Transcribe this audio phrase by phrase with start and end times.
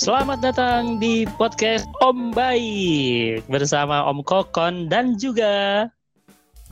[0.00, 5.84] Selamat datang di podcast Om Baik bersama Om Kokon dan juga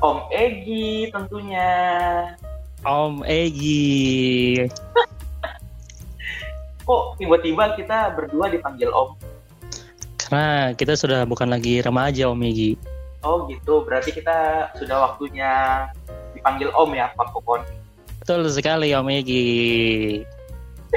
[0.01, 1.69] Om Egi tentunya.
[2.89, 4.65] Om Egi.
[6.89, 9.21] Kok tiba-tiba kita berdua dipanggil Om?
[10.17, 12.81] Karena kita sudah bukan lagi remaja Om Egi.
[13.21, 15.85] Oh gitu, berarti kita sudah waktunya
[16.33, 17.61] dipanggil Om ya Pak Kokon.
[18.25, 19.45] Betul sekali Om Egi.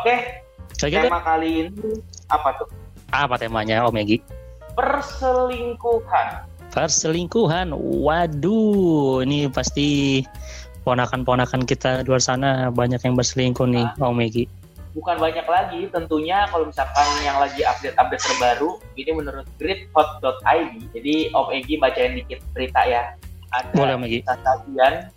[0.00, 0.43] Oke,
[0.84, 1.72] Kira-kira tema kali ini
[2.28, 2.68] apa tuh?
[3.08, 4.20] apa temanya Om Egi?
[4.76, 6.44] Perselingkuhan.
[6.74, 7.72] Perselingkuhan.
[7.72, 10.20] Waduh, ini pasti
[10.84, 14.44] ponakan-ponakan kita di luar sana banyak yang berselingkuh nih Om Egi.
[14.92, 20.74] Bukan banyak lagi, tentunya kalau misalkan yang lagi update-update terbaru, ini menurut gridhot.id.
[20.92, 23.16] Jadi Om Egi bacain dikit berita ya.
[23.56, 24.20] Ada Boleh Om Egi.
[24.26, 25.08] Sabian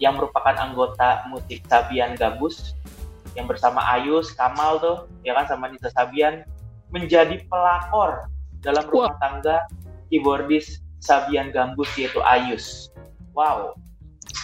[0.00, 2.72] yang merupakan anggota musik Sabian Gambus
[3.36, 6.42] yang bersama Ayus Kamal tuh ya kan sama Nisa Sabian
[6.90, 8.26] menjadi pelakor
[8.64, 9.62] dalam rumah tangga
[10.08, 12.88] keyboardis Sabian Gambus yaitu Ayus.
[13.36, 13.76] Wow,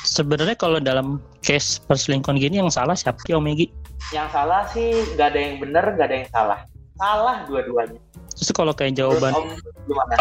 [0.02, 3.66] Sebenarnya kalau dalam case perselingkuhan gini yang salah siapa sih Om Egi?
[4.10, 6.60] yang salah sih gak ada yang benar, gak ada yang salah.
[6.98, 7.98] Salah dua-duanya.
[8.34, 9.48] Terus kalau kayak jawaban Om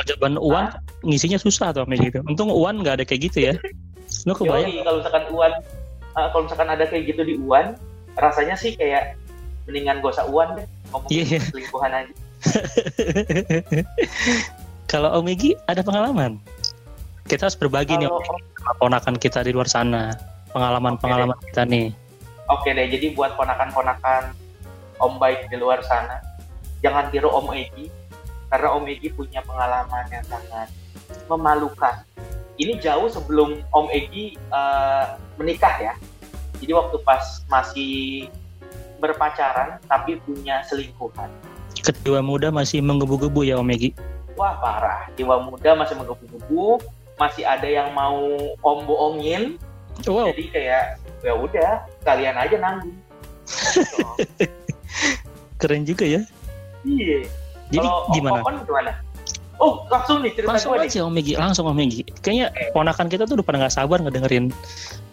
[0.08, 0.66] jawaban Uwan
[1.04, 2.24] ngisinya susah tuh Om Egi.
[2.24, 3.54] Untung Uwan nggak ada kayak gitu ya.
[4.28, 4.70] Lu kebayang?
[4.70, 5.54] Yoi, kalau misalkan Uwan,
[6.16, 7.76] uh, kalau misalkan ada kayak gitu di Uwan,
[8.20, 9.16] rasanya sih kayak
[9.68, 11.40] mendingan gak usah Uwan deh ngomongin Iya.
[11.48, 12.14] selingkuhan aja.
[14.92, 16.36] Kalau Om Egi ada pengalaman.
[17.24, 20.12] Kita harus berbagi nih Egi, sama ponakan kita di luar sana.
[20.52, 21.96] Pengalaman-pengalaman kita nih.
[22.52, 24.36] Oke deh, jadi buat ponakan-ponakan
[25.00, 26.20] Om baik di luar sana,
[26.84, 27.88] jangan tiru Om Egi,
[28.52, 30.68] karena Om Egi punya pengalaman yang sangat
[31.26, 32.04] memalukan.
[32.60, 35.06] Ini jauh sebelum Om Egi eh,
[35.40, 35.94] menikah ya.
[36.62, 38.30] Jadi waktu pas masih
[39.02, 41.28] berpacaran tapi punya selingkuhan.
[41.82, 43.98] Kedua muda masih menggebu-gebu ya Om Egi.
[44.38, 46.78] Wah parah, jiwa muda masih menggebu-gebu,
[47.18, 48.22] masih ada yang mau
[48.62, 49.58] Om bohongin,
[50.08, 50.84] Wow, jadi kayak
[51.22, 51.72] ya udah
[52.08, 52.96] kalian aja nanggung.
[55.62, 56.22] Keren juga ya.
[56.82, 57.28] Iya.
[57.70, 58.42] Jadi Kalau gimana?
[58.42, 58.92] Om gimana?
[59.62, 60.90] Oh, langsung nih cerita Langsung gue nih.
[60.90, 62.02] aja Om Egi, langsung Om Egi.
[62.26, 64.50] Kayaknya ponakan kita tuh udah pada nggak sabar ngedengerin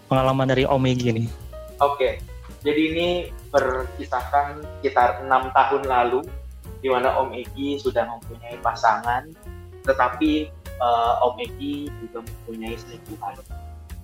[0.09, 1.29] pengalaman dari Om Egi nih.
[1.85, 2.19] Oke.
[2.67, 3.09] Jadi ini
[3.55, 6.27] berkisahkan sekitar enam tahun lalu,
[6.83, 9.31] di mana Om Egi sudah mempunyai pasangan,
[9.87, 13.39] tetapi eh, Om Egi juga mempunyai selingkuhan.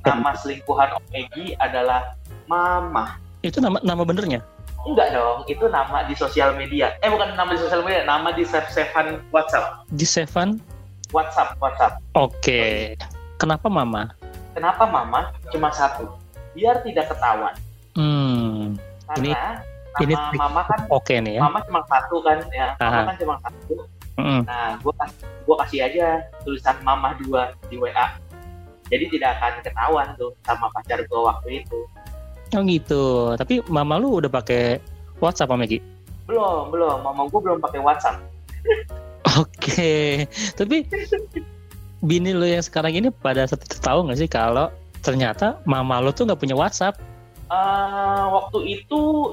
[0.04, 2.14] Nama selingkuhan Om Egi adalah
[2.46, 3.18] Mama.
[3.42, 4.44] Itu nama nama benernya?
[4.84, 6.92] Enggak dong, itu nama di sosial media.
[7.00, 9.88] Eh bukan nama di sosial media, nama di save-savean WhatsApp.
[9.96, 10.60] Di Seven.
[11.08, 12.04] WhatsApp, WhatsApp.
[12.18, 12.92] Oke.
[13.40, 14.12] Kenapa Mama?
[14.54, 16.06] Kenapa Mama cuma satu?
[16.54, 17.54] Biar tidak ketahuan.
[17.98, 18.78] Hmm.
[19.10, 19.60] Karena
[20.00, 21.40] ini nama trik Mama kan Oke nih ya.
[21.42, 22.68] Mama cuma satu kan ya.
[22.78, 22.90] Aha.
[22.90, 23.74] Mama kan cuma satu.
[24.14, 24.40] Mm-mm.
[24.46, 26.06] Nah, gua kas- gua kasih aja
[26.46, 28.14] tulisan Mama dua di WA.
[28.86, 31.78] Jadi tidak akan ketahuan tuh sama pacar gua waktu itu.
[32.54, 33.04] Oh gitu.
[33.34, 34.78] Tapi Mama lu udah pakai
[35.18, 35.82] WhatsApp Om Egi?
[36.30, 37.02] Belum, belum.
[37.02, 38.22] Mama gua belum pakai WhatsApp.
[39.42, 40.26] Oke.
[40.54, 40.86] Tapi
[42.04, 44.68] bini lu yang sekarang ini pada saat itu tahu nggak sih kalau
[45.00, 47.00] ternyata Mama lu tuh nggak punya WhatsApp?
[47.48, 49.32] Eh, waktu itu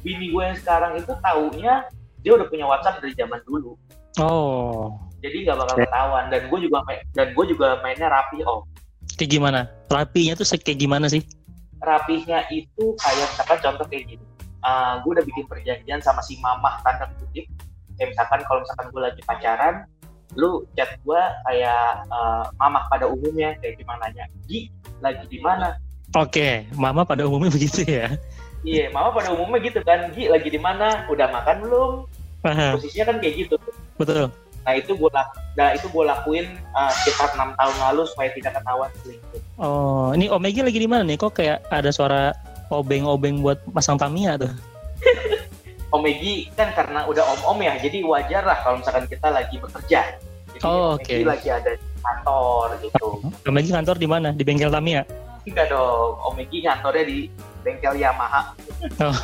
[0.00, 1.84] bini gue yang sekarang itu taunya
[2.24, 3.76] dia udah punya WhatsApp dari zaman dulu.
[4.16, 4.96] Oh.
[5.20, 8.64] Jadi nggak bakal ketahuan dan gue juga main, dan gue juga mainnya rapi om.
[9.16, 9.60] Kayak gimana?
[9.92, 11.24] Rapinya tuh kayak gimana sih?
[11.84, 14.24] Rapihnya itu kayak misalkan contoh kayak gini.
[14.64, 17.44] Eh, gue udah bikin perjanjian sama si mamah tanda kutip.
[17.96, 19.74] Kayak misalkan kalau misalkan gue lagi pacaran,
[20.36, 24.68] lu chat gue kayak eh, mamah pada umumnya kayak gimana nanya, Gi
[25.00, 25.76] lagi di mana?
[26.14, 28.14] Oke, Mama pada umumnya begitu ya.
[28.66, 31.08] Iya, mama pada umumnya gitu kan, Gi lagi di mana?
[31.10, 31.92] Udah makan belum?
[32.46, 33.56] Aha, Posisinya kan kayak gitu.
[33.98, 34.30] betul.
[34.66, 35.10] Nah itu gue
[35.54, 39.40] nah, itu gue lakuin uh, sekitar enam tahun lalu supaya tidak ketahuan selingkuh.
[39.62, 41.14] Oh, ini Om Egi lagi di mana nih?
[41.22, 42.34] Kok kayak ada suara
[42.66, 44.50] obeng-obeng buat pasang Tamiya tuh?
[45.94, 50.18] Om Egi kan karena udah om-om ya, jadi wajar lah kalau misalkan kita lagi bekerja.
[50.56, 51.12] Jadi Oh, oke.
[51.28, 53.20] lagi ada di kantor gitu.
[53.44, 54.32] Om Egi kantor di mana?
[54.32, 55.04] Di bengkel Tamiya?
[55.44, 57.28] Enggak dong, Om Egi kantornya di
[57.60, 58.56] bengkel Yamaha.
[59.04, 59.12] Oh.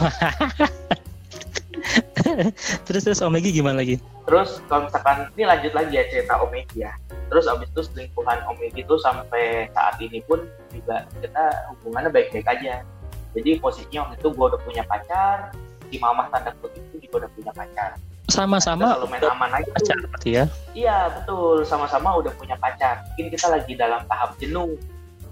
[2.87, 3.97] terus terus Om Egi gimana lagi?
[4.29, 6.93] Terus kalau misalkan ini lanjut lagi ya cerita Om Egi ya.
[7.33, 12.45] Terus abis itu selingkuhan Om Egi itu sampai saat ini pun juga kita hubungannya baik-baik
[12.45, 12.85] aja.
[13.33, 15.57] Jadi posisinya waktu itu gue udah punya pacar,
[15.89, 17.97] si mamah tanda kutip itu juga udah punya pacar.
[18.31, 20.45] Sama-sama selalu main aman aja pacar berarti ya?
[20.73, 23.03] Iya betul, sama-sama udah punya pacar.
[23.13, 24.79] Mungkin kita lagi dalam tahap jenuh.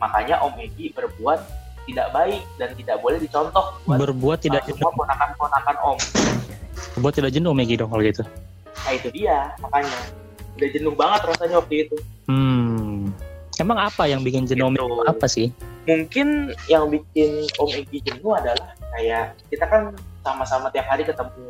[0.00, 1.38] Makanya Om Egi berbuat
[1.84, 5.98] tidak baik dan tidak boleh dicontoh buat Berbuat tidak uh, semua ponakan-ponakan Om.
[7.00, 8.24] Buat tidak jenuh Megi dong kalau gitu.
[8.80, 9.92] nah itu dia makanya
[10.56, 13.12] udah jenuh banget rasanya waktu itu Hmm.
[13.58, 14.84] Emang apa yang bikin jenuh Om Gitu.
[14.88, 15.08] Egi?
[15.10, 15.48] Apa sih?
[15.84, 16.28] mungkin
[16.70, 19.92] yang bikin Om Egi jenuh adalah kayak kita kan
[20.22, 21.44] sama-sama tiap hari ketemu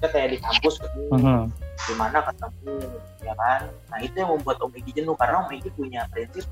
[0.00, 1.40] maksudnya kayak di kampus ketemu Mhm.
[1.80, 2.74] di mana ketemu
[3.20, 3.60] ya kan
[3.90, 6.44] nah itu yang membuat Om Egi jenuh karena Om Egi punya prinsip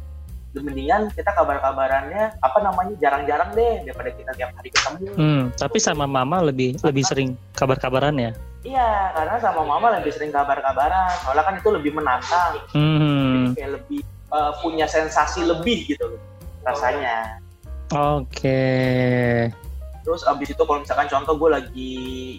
[0.58, 6.04] mendingan kita kabar-kabarannya apa namanya jarang-jarang deh daripada kita tiap hari ketemu Hmm, tapi sama
[6.04, 8.32] Mama lebih lebih sering kabar-kabaran ya.
[8.66, 13.54] iya karena sama mama lebih sering kabar-kabaran soalnya kan itu lebih menantang Hmm.
[13.54, 16.20] kayak lebih eh, punya sensasi lebih gitu loh
[16.66, 17.38] rasanya
[17.88, 19.48] Oke.
[20.08, 21.96] Terus abis itu kalau misalkan contoh gue lagi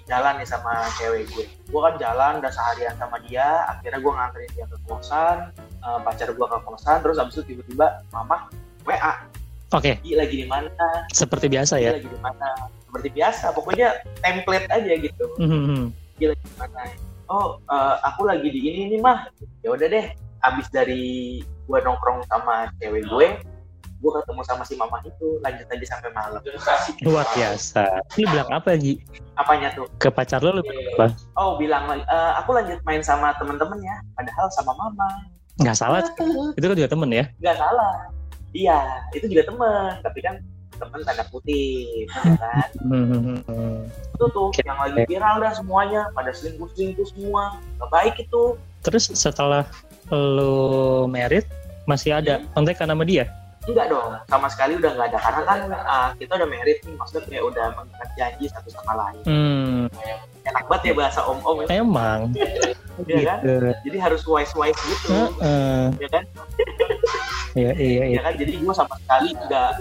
[0.10, 4.50] jalan nih sama cewek gue gue kan jalan udah seharian sama dia akhirnya gue nganterin
[4.58, 8.50] dia ke kosan eh, pacar gue ke kosan terus abis itu tiba-tiba mama
[8.90, 9.22] WA
[9.70, 11.06] Oke, Gi lagi di mana?
[11.14, 11.94] Seperti biasa ya.
[11.94, 12.74] lagi di mana?
[12.90, 15.30] Seperti biasa pokoknya template aja gitu.
[15.38, 15.94] Mhm.
[16.18, 16.90] Gi lagi di mana?
[17.30, 19.30] Oh eh, aku lagi di ini nih mah.
[19.62, 20.10] Ya udah deh
[20.42, 23.28] abis dari gue nongkrong sama cewek gue
[24.00, 26.40] gue ketemu sama si mama itu lanjut aja sampai malam
[27.04, 27.84] Luar biasa.
[28.16, 28.96] Lu bilang apa Gi?
[29.36, 31.08] apanya tuh Ke pacar lu lu bilang apa?
[31.36, 35.08] oh bilang "Eh, aku lanjut main sama temen-temen ya padahal sama mama
[35.60, 36.00] Nggak salah.
[36.56, 37.28] Itu kan juga temen ya.
[37.44, 38.08] nggak salah
[38.50, 38.80] iya
[39.12, 40.40] itu juga temen tapi kan
[40.80, 42.70] temen tanda putih ya kan
[44.16, 49.12] itu tuh yang lagi viral dah semuanya pada selingkuh selingkuh semua nggak baik itu Terus
[49.12, 49.68] setelah
[50.08, 51.44] lu merit
[51.84, 53.28] masih ada kontak sama dia?
[53.70, 57.22] Enggak dong sama sekali udah nggak ada karena kan uh, kita udah married nih maksudnya
[57.30, 59.84] kayak udah mengikat janji satu sama lain Hmm,
[60.44, 62.20] enak banget ya bahasa om om ya, emang.
[63.00, 63.40] Iya kan?
[63.48, 63.72] Gitu.
[63.88, 65.84] jadi harus wise wise gitu Heeh.
[66.04, 66.24] ya kan
[67.56, 68.18] Iya, iya, iya.
[68.20, 69.72] ya kan jadi gue sama sekali nggak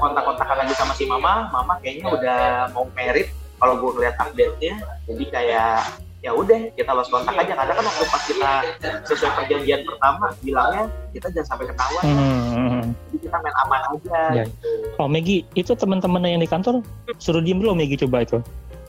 [0.00, 2.40] kontak-kontakan lagi sama si mama mama kayaknya udah
[2.72, 3.28] mau merit
[3.60, 4.74] kalau gue ngeliat update nya
[5.04, 5.78] jadi kayak
[6.20, 8.50] ya udah kita lost kontak aja karena kan waktu pas kita
[9.04, 12.84] sesuai perjanjian pertama bilangnya kita jangan sampai ketahuan Hmm.
[13.08, 14.44] jadi kita main aman aja Ya.
[14.44, 16.84] gitu Oh Megi, itu teman-teman yang di kantor
[17.16, 18.36] suruh diem dulu Megi coba itu.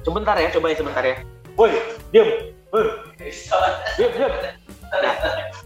[0.01, 1.15] sebentar ya coba ya sebentar ya
[1.55, 1.71] woi
[2.11, 2.27] diam
[2.69, 2.83] Woi.
[3.95, 4.33] diam diam
[4.91, 5.15] Nah,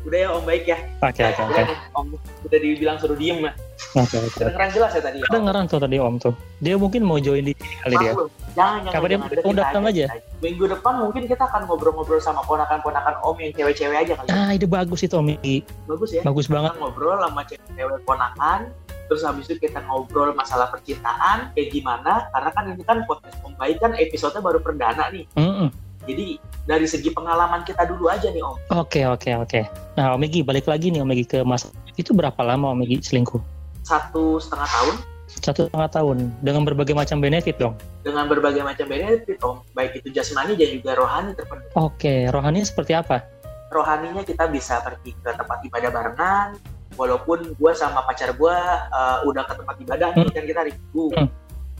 [0.05, 1.61] udah ya om baik ya Oke oke oke.
[1.97, 2.13] om
[2.45, 3.57] udah dibilang suruh diem lah
[3.95, 4.39] Oke oke.
[4.39, 6.33] kedengeran jelas ya tadi ya Kedengeran tuh tadi Om tuh.
[6.63, 8.11] Dia mungkin mau join di sini kali dia.
[8.55, 10.05] Jangan, jangan, Kapan dia mau datang aja?
[10.39, 14.27] Minggu depan mungkin kita akan ngobrol-ngobrol sama ponakan-ponakan om yang cewek-cewek aja kali.
[14.31, 14.35] ya.
[14.35, 15.35] Ah ide bagus itu Om.
[15.91, 16.23] Bagus ya.
[16.23, 16.71] Bagus banget.
[16.71, 18.59] Kita ngobrol sama cewek-cewek ponakan,
[19.11, 22.31] terus habis itu kita ngobrol masalah percintaan, kayak gimana?
[22.31, 25.27] Karena kan ini kan podcast Om Baik kan episode baru perdana nih.
[25.35, 25.67] Mm-mm.
[26.05, 28.55] Jadi dari segi pengalaman kita dulu aja nih Om.
[28.71, 29.61] Oke oke oke.
[29.99, 31.67] Nah Om Megi balik lagi nih Om Megi ke mas.
[31.99, 33.54] Itu berapa lama Om Megi selingkuh?
[33.85, 34.95] Satu setengah tahun
[35.27, 37.75] Satu setengah tahun dengan berbagai macam benefit dong.
[38.01, 39.61] dengan berbagai macam benefit Om.
[39.71, 41.69] Baik itu jasmani dan juga rohani terpenuhi.
[41.75, 43.21] Oke, rohani seperti apa?
[43.67, 46.47] rohaninya kita bisa pergi ke tempat ibadah barengan
[46.95, 48.55] walaupun gue sama pacar gue
[48.87, 51.27] uh, udah ke tempat ibadah nih kan kita hari minggu Hmm.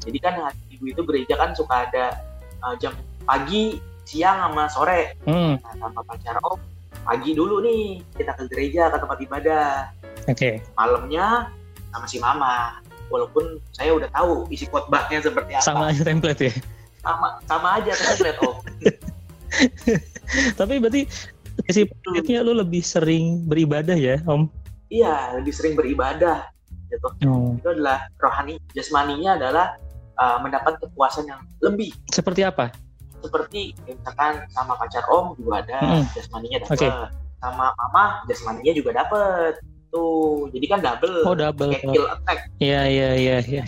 [0.03, 2.19] jadi kan hari minggu itu gereja kan suka ada
[2.59, 2.91] uh, jam
[3.23, 6.59] pagi siang sama sore Hmm, nah, sama pacar om
[6.99, 9.67] pagi dulu nih kita ke gereja ke tempat ibadah
[10.27, 10.49] oke.
[10.75, 11.47] malamnya
[11.95, 16.53] sama si mama walaupun saya udah tahu isi khotbahnya seperti apa Sama aja template ya.
[16.99, 18.55] sama, sama aja template om
[20.59, 21.07] Tapi berarti
[21.71, 24.51] si benefitnya lu lebih sering beribadah ya Om?
[24.91, 26.51] iya lebih sering beribadah
[26.91, 27.55] gitu Oh.
[27.55, 29.73] itu adalah rohani jasmaninya adalah
[30.19, 32.69] uh, mendapat kepuasan yang lebih Seperti apa?
[33.25, 36.05] seperti misalkan sama pacar om juga ada Mm-mm.
[36.13, 36.89] jasmaninya dapat Oke.
[37.41, 39.57] sama mama jasmaninya juga dapat
[39.89, 41.71] tuh jadi kan double Oh double.
[41.71, 43.63] kayak kill attack Iya iya iya iya.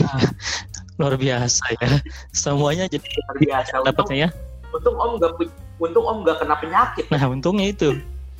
[0.97, 2.01] Luar biasa ya.
[2.31, 4.29] Semuanya jadi luar biasa dapatnya ya.
[4.69, 5.31] untung om gak
[5.77, 7.95] untung om gak kena penyakit Nah untungnya itu.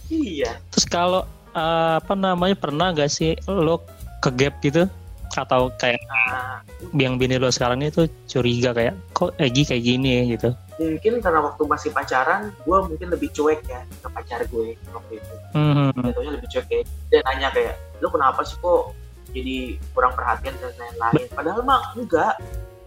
[0.08, 3.82] iya Terus kalau eh, apa namanya pernah gak sih lo
[4.20, 4.90] ke gap gitu?
[5.36, 6.62] Atau kayak nah,
[6.96, 10.24] yang bini lo sekarang itu curiga kayak kok Egi kayak gini ya?
[10.38, 10.50] gitu.
[10.78, 15.34] mungkin karena waktu masih pacaran gue mungkin lebih cuek ya ke pacar gue waktu itu.
[15.58, 18.94] Hmm, jatuhnya lebih cuek kayak dia nanya kayak lu kenapa sih kok
[19.34, 21.26] jadi kurang perhatian dan lain-lain?
[21.34, 22.38] Padahal mah enggak.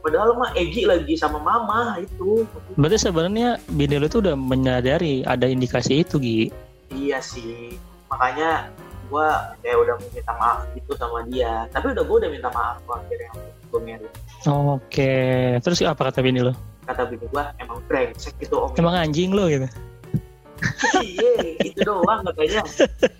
[0.00, 2.46] Padahal mah Egi lagi sama mama itu.
[2.78, 6.40] Berarti sebenarnya bini lo tuh udah menyadari ada indikasi itu Gi.
[6.94, 7.74] iya sih.
[8.06, 8.70] Makanya
[9.10, 12.96] gua kayak udah minta maaf gitu sama dia tapi udah gua udah minta maaf kok
[13.02, 13.30] akhirnya
[13.70, 14.12] gue married
[14.48, 15.12] Oke.
[15.60, 16.56] Terus apa kata bini lo?
[16.88, 19.68] kata bini gua emang brengsek gitu om Emang anjing lo gitu.
[21.00, 22.60] iya itu doang katanya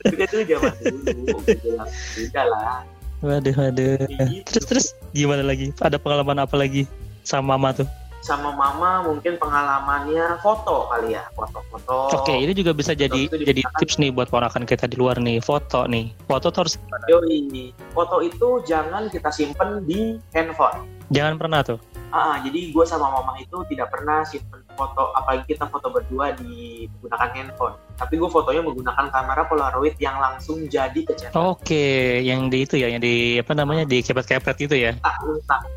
[0.04, 1.00] kan itu zaman dulu
[1.40, 1.88] gue bilang
[2.20, 2.80] udah lah
[3.20, 4.00] Waduh waduh.
[4.09, 4.49] Gitu.
[4.49, 5.76] Terus terus gimana lagi?
[5.76, 6.88] Ada pengalaman apa lagi
[7.20, 7.88] sama mama tuh?
[8.20, 13.96] Sama mama mungkin pengalamannya foto kali ya foto-foto Oke, ini juga bisa jadi Terus tips
[13.96, 16.12] nih buat ponakan kita di luar nih, foto nih.
[16.28, 16.76] Foto harus
[17.08, 17.72] Yoi.
[17.96, 21.78] foto itu jangan kita simpen di handphone jangan pernah tuh.
[22.11, 26.85] Ah, jadi gue sama mama itu tidak pernah simpen foto, apalagi kita foto berdua di
[26.90, 27.75] menggunakan handphone.
[27.95, 31.33] Tapi gue fotonya menggunakan kamera Polaroid yang langsung jadi kecetak.
[31.33, 31.87] Oke,
[32.21, 34.99] yang di itu ya, yang di apa namanya di kepet-kepet gitu ya.
[34.99, 35.17] Nah,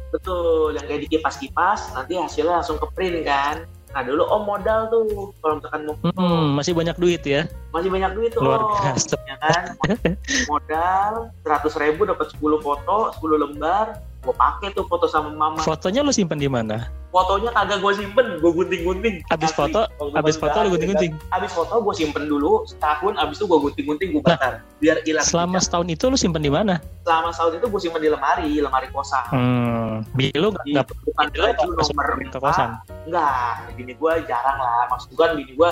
[0.09, 3.63] betul, yang kayak dikipas-kipas, nanti hasilnya langsung ke print kan.
[3.93, 5.05] Nah dulu om modal tuh,
[5.37, 7.45] kalau misalkan mau Hmm, masih banyak duit ya.
[7.69, 9.17] masih banyak duit tuh Luar biasa.
[9.23, 9.63] ya kan
[10.49, 15.99] modal 100 ribu dapat 10 foto 10 lembar gue pakai tuh foto sama mama Fotonya
[15.99, 16.87] lu simpen di mana?
[17.09, 19.59] fotonya kagak gue simpen gue gunting-gunting Abis Asli.
[19.69, 21.13] foto, abis foto lu ada, gunting-gunting.
[21.29, 25.59] abis foto gue simpen dulu setahun abis itu gue gunting-gunting gue bakar biar hilang Selama
[25.59, 26.81] setahun itu lu simpen di mana?
[27.01, 30.01] selama setahun itu gue simpen di lemari lemari kosan Hmm,
[30.33, 32.69] lu nggak bukan baju nomor ke kosan.
[33.03, 35.69] enggak bini gue jarang lah maksud gue kan bini gue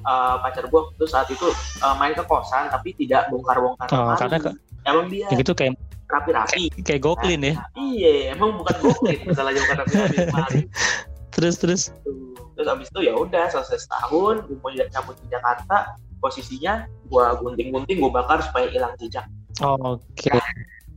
[0.00, 1.46] eh, pacar gue tuh saat itu
[1.78, 4.18] eh, main ke kosan tapi tidak bongkar-bongkar Oh, lemari.
[4.18, 5.76] karena ke- emang dia gitu kayak
[6.10, 7.54] rapi-rapi kayak goklin ya.
[7.56, 10.60] Nah, iya emang bukan goklin masalahnya bukan rapi-rapi
[11.34, 12.34] Terus terus Tuh.
[12.58, 17.96] terus abis itu ya udah selesai setahun gue mau cabut di Jakarta posisinya gue gunting-gunting
[18.02, 19.24] gue bakar supaya hilang jejak
[19.64, 20.28] oke.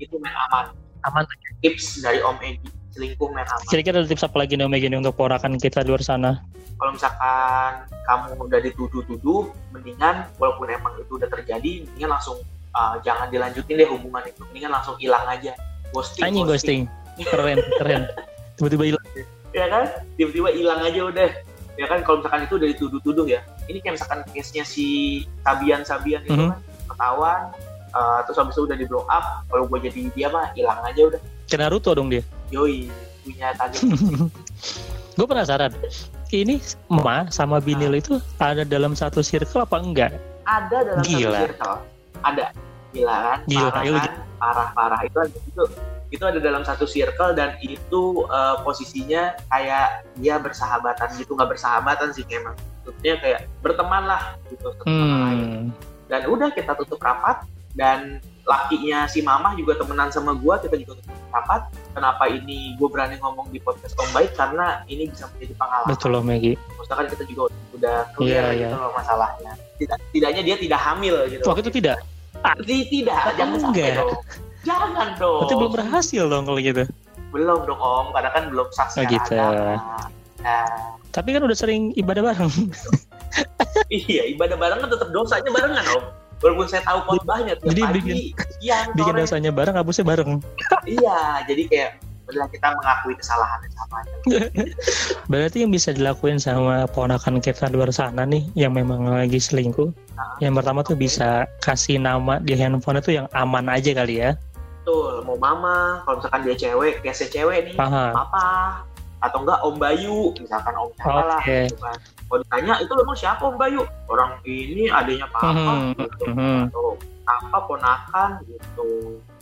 [0.02, 0.76] itu main aman
[1.08, 1.24] Aman.
[1.64, 4.88] tips dari Om Egi selingkuh main aman Kira-kira ada tips apa lagi nih Om Egi
[4.92, 6.44] nih untuk ponakan kita di luar sana?
[6.84, 7.72] kalau misalkan
[8.04, 9.42] kamu udah dituduh-tuduh
[9.72, 14.72] mendingan walaupun emang itu udah terjadi mendingan langsung uh, jangan dilanjutin deh hubungan itu mendingan
[14.72, 15.54] langsung hilang aja
[15.90, 16.82] ghosting Anjing ghosting.
[17.16, 18.10] Keren, keren.
[18.56, 19.06] Tiba-tiba hilang.
[19.52, 21.30] ya kan tiba-tiba hilang aja udah
[21.74, 24.86] ya kan kalau misalkan itu udah dituduh-tuduh ya ini kayak misalkan case-nya si
[25.40, 26.50] Sabian Sabian itu Mhm.
[26.50, 27.42] kan ketahuan
[27.92, 31.02] uh, terus habis itu udah di blow up kalau gue jadi dia mah hilang aja
[31.08, 32.26] udah Kayak Naruto dong dia.
[32.50, 32.90] yoi
[33.22, 33.82] punya target
[35.14, 35.70] Gue penasaran.
[36.28, 36.58] Ini
[36.90, 40.18] Ma sama bini lo itu ada dalam satu circle apa enggak?
[40.44, 41.30] ada dalam Gila.
[41.30, 41.78] satu circle
[42.24, 42.56] ada
[42.94, 45.64] gila kan Gila, parah iya, kan parah parah itu itu
[46.14, 51.34] itu ada dalam satu circle dan itu uh, posisinya kayak dia bersahabatan gitu.
[51.34, 52.54] Nggak bersahabatan sih emang
[52.86, 55.42] maksudnya kayak berteman lah gitu satu sama lain.
[55.42, 55.66] Hmm.
[56.12, 57.42] dan udah kita tutup rapat
[57.74, 61.62] dan lakinya si mamah juga temenan sama gua kita juga tutup rapat.
[61.98, 64.38] Kenapa ini gue berani ngomong di podcast Om Baik?
[64.38, 65.90] Karena ini bisa menjadi pengalaman.
[65.90, 66.58] Betul loh Maggie.
[66.78, 67.42] maksudnya kan kita juga
[67.74, 68.84] udah clear Iya, gitu iya.
[68.84, 69.52] loh masalahnya.
[69.82, 71.44] Tidak tidaknya dia tidak hamil gitu.
[71.50, 71.98] Waktu itu tidak.
[72.60, 73.96] Ti- tidak jangan sampai enggak.
[73.98, 74.12] dong
[74.64, 76.84] jangan dong Berarti belum berhasil dong kalau gitu.
[77.30, 79.34] belum dong om karena kan belum sah Oh, gitu.
[79.34, 79.76] agama.
[80.40, 80.68] nah
[81.10, 82.50] Tapi kan udah sering ibadah bareng.
[83.90, 86.04] iya ibadah barengan tetap dosanya barengan om
[86.40, 88.18] walaupun saya tahu khotbahnya tiap Jadi pagi bikin-
[88.58, 90.32] siang Bikin dosanya bareng, habisnya bareng.
[90.86, 91.90] iya jadi kayak
[92.34, 94.16] udah kita mengakui kesalahan yang sama aja
[95.32, 99.90] Berarti yang bisa dilakuin sama ponakan kita luar sana nih yang memang lagi selingkuh.
[100.38, 104.34] Yang pertama tuh bisa kasih nama di handphone itu yang aman aja kali ya.
[104.84, 108.12] betul mau mama kalau misalkan dia cewek case cewek nih Paham.
[108.20, 108.44] apa
[109.24, 111.72] atau enggak Om Bayu misalkan Om siapa lah Oke.
[111.72, 111.98] gitu kan
[112.28, 116.68] kalau ditanya itu emang siapa Om Bayu orang ini adanya papa Mhm, gitu mhm.
[116.68, 116.88] atau
[117.24, 118.90] apa ponakan gitu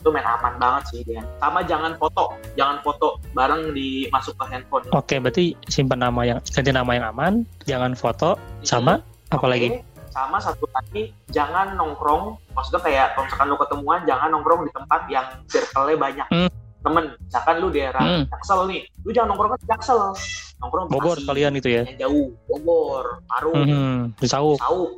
[0.02, 4.82] itu main aman banget sih dia sama jangan foto jangan foto bareng dimasuk ke handphone
[4.90, 7.32] Oke, berarti simpan nama yang ganti nama yang aman,
[7.62, 9.68] jangan foto, sama apa Oke, lagi?
[10.08, 15.00] sama satu lagi jangan nongkrong maksudnya kayak kalau misalkan lu ketemuan jangan nongkrong di tempat
[15.08, 16.50] yang circle-nya banyak Hmm.
[16.82, 18.24] temen misalkan lu daerah Hmm.
[18.28, 20.00] Jaksel nih lu jangan nongkrong di Jaksel
[20.58, 21.82] nongkrong Bogor Bekasi, kalian itu ya.
[21.86, 24.58] yang jauh Bogor Parung Hmm, Sauk.
[24.58, 24.90] Sauk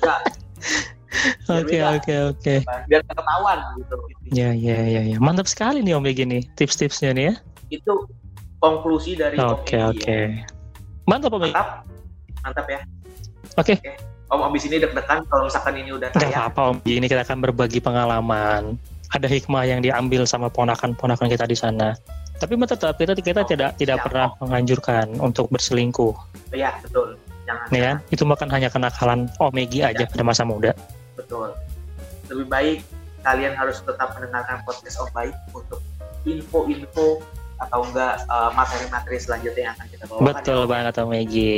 [0.00, 0.22] Biar
[1.50, 1.96] Oke, beda.
[1.96, 2.54] oke, oke.
[2.88, 3.96] biar nggak ketahuan gitu
[4.32, 5.16] Ya, ya, ya, ya.
[5.20, 7.34] Mantap sekali nih Om Begi nih tips-tipsnya nih ya.
[7.70, 7.94] itu
[8.58, 10.18] konklusi dari Om Oke, Egi oke.
[10.18, 10.44] ya.
[11.06, 11.68] Mantap Om mantap
[12.42, 12.80] mantap ya
[13.54, 13.74] Oke.
[14.32, 17.22] Om abis ini deg-degan kalau misalkan ini udah Gak tayang apa-apa Om Begi, ini kita
[17.22, 18.74] akan berbagi pengalaman.
[19.14, 21.94] Ada hikmah yang diambil sama ponakan-ponakan kita di sana.
[22.34, 26.10] Tapi tetap kita kita Oke, tidak tidak pernah menganjurkan untuk berselingkuh,
[26.50, 27.14] ya betul
[27.46, 27.96] jangan nih kan?
[28.10, 30.74] Itu bukan hanya kenakalan Omegi aja pada masa muda.
[31.24, 31.48] Betul
[32.28, 32.78] lebih baik
[33.20, 35.80] kalian harus tetap mendengarkan podcast Om Baik untuk
[36.24, 37.24] info-info
[37.56, 40.68] atau enggak eh, materi-materi selanjutnya yang akan kita bawakan Betul ya.
[40.68, 41.56] banget Omegi.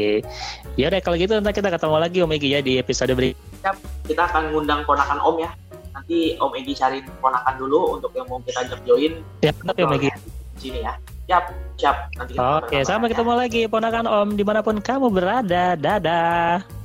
[0.77, 3.73] Ya udah kalau gitu nanti kita ketemu lagi Omegi ya di episode berikutnya.
[4.07, 5.51] kita akan ngundang ponakan Om ya
[5.91, 9.85] nanti Om Egi cariin ponakan dulu untuk yang mau kita ajak join Ya, mantap ya
[9.85, 10.09] Omegi.
[10.53, 10.95] di sini ya
[11.27, 11.45] siap
[11.75, 13.13] siap nanti kita Oke, sampai ya.
[13.17, 15.75] ketemu lagi ponakan Om di mana pun kamu berada.
[15.75, 16.76] Dadah.